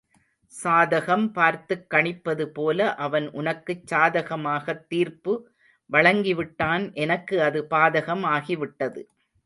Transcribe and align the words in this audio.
சாதகம் 0.53 1.31
பார்த்துக் 1.31 1.85
கணிப்பது 1.89 2.45
போல 2.45 2.95
அவன் 2.95 3.31
உனக்குச் 3.31 3.93
சாதகமாகத் 3.93 4.87
தீர்ப்பு 4.87 5.33
வழங்கி 5.89 6.33
விட்டான் 6.33 6.93
எனக்கு 6.93 7.41
அது 7.41 7.67
பாதகம் 7.69 8.25
ஆகிவிட்டது. 8.27 9.03